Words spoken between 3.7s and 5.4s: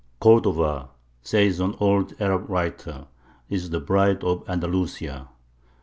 Bride of Andalusia.